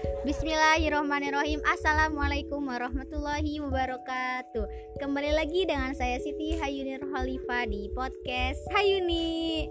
[0.00, 1.60] Bismillahirrahmanirrahim.
[1.68, 4.96] Assalamualaikum warahmatullahi wabarakatuh.
[4.96, 9.68] Kembali lagi dengan saya Siti Hayuni Rohalifa di podcast Hayuni.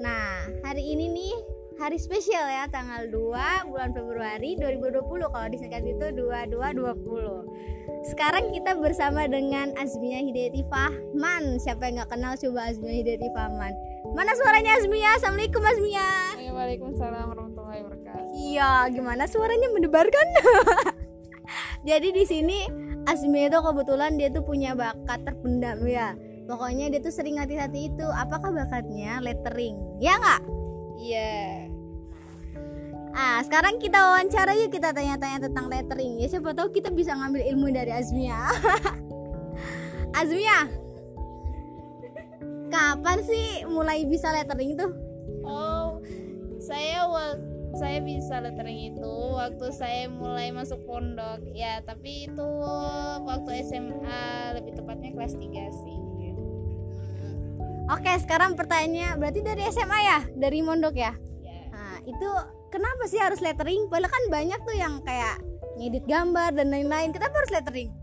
[0.00, 1.34] Nah hari ini nih
[1.76, 9.28] hari spesial ya Tanggal 2 bulan Februari 2020 Kalau disingkat itu 2220 Sekarang kita bersama
[9.28, 11.60] dengan Azmia Hidayati Fahman.
[11.60, 13.72] Siapa yang gak kenal coba Azmia Hidayati Fahman.
[14.16, 15.20] Mana suaranya Azmia?
[15.20, 16.08] Assalamualaikum Azmia.
[16.56, 18.25] Waalaikumsalam warahmatullahi wabarakatuh
[18.56, 20.26] Iya, gimana suaranya mendebarkan?
[21.88, 22.64] Jadi di sini
[23.04, 26.16] Asmi itu kebetulan dia tuh punya bakat terpendam ya.
[26.48, 28.06] Pokoknya dia tuh sering hati-hati itu.
[28.08, 29.76] Apakah bakatnya lettering?
[30.00, 30.40] Ya nggak?
[30.96, 31.68] Iya
[33.12, 36.16] Ah, sekarang kita wawancara yuk kita tanya-tanya tentang lettering.
[36.16, 38.40] Ya siapa tahu kita bisa ngambil ilmu dari Azmia.
[40.24, 40.64] Azmia,
[42.72, 44.88] kapan sih mulai bisa lettering itu?
[45.44, 46.00] Oh
[46.56, 52.48] saya waktu saya bisa lettering itu waktu saya mulai masuk pondok ya tapi itu
[53.28, 55.96] waktu SMA lebih tepatnya kelas 3 sih
[57.86, 61.14] Oke, sekarang pertanyaannya berarti dari SMA ya, dari Mondok ya?
[61.46, 62.28] ya Nah, itu
[62.66, 63.86] kenapa sih harus lettering?
[63.86, 65.38] Padahal kan banyak tuh yang kayak
[65.78, 67.14] ngedit gambar dan lain-lain.
[67.14, 67.94] Kenapa harus lettering?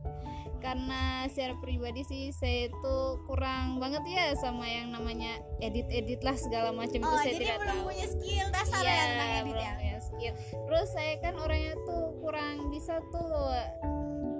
[0.63, 2.95] Karena secara pribadi sih saya itu
[3.27, 7.81] kurang banget ya sama yang namanya edit-edit lah segala macam itu Oh, saya tidak tahu
[7.83, 9.73] punya skill dasar ya tentang edit belum ya.
[9.75, 10.33] punya skill.
[10.63, 13.35] Terus saya kan orangnya tuh kurang bisa tuh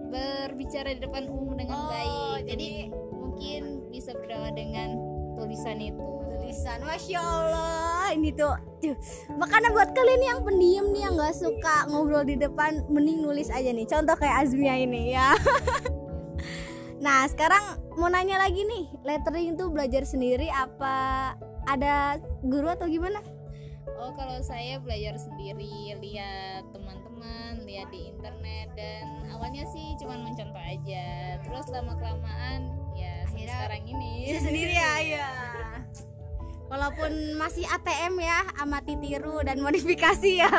[0.07, 2.47] berbicara di depan umum dengan Oh, baik.
[2.47, 4.89] Jadi, jadi- mungkin bisa berdakwah dengan
[5.35, 6.07] tulisan itu.
[6.23, 8.53] Tulisan, masya Allah, ini tuh.
[8.77, 8.95] Tuh.
[9.33, 13.67] Makanya buat kalian yang pendiam nih yang nggak suka ngobrol di depan, mending nulis aja
[13.67, 13.83] nih.
[13.83, 15.33] Contoh kayak Azmia ini ya.
[17.23, 17.63] nah, sekarang
[17.95, 21.31] mau nanya lagi nih, lettering itu belajar sendiri apa
[21.71, 23.23] ada guru atau gimana?
[23.95, 30.59] Oh, kalau saya belajar sendiri, lihat teman-teman, lihat di internet dan awalnya sih cuman mencontoh
[30.59, 31.39] aja.
[31.47, 34.11] Terus lama kelamaan ya Akhirnya sekarang ini.
[34.43, 35.29] sendiri ya ya
[36.73, 40.49] walaupun masih ATM ya amati tiru dan modifikasi ya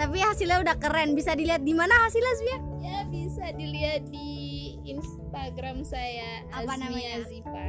[0.00, 4.53] tapi hasilnya udah keren bisa dilihat di mana hasilnya Azmia Ya bisa dilihat di
[4.84, 7.16] Instagram saya Apa Azmia namanya?
[7.24, 7.64] Zipa.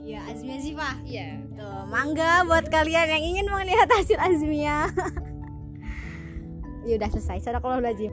[0.00, 1.28] iya Azmia Ziva Iya.
[1.52, 4.88] tuh mangga buat kalian yang ingin melihat hasil Azmia
[6.84, 8.12] ya udah selesai sadaqallahu lazim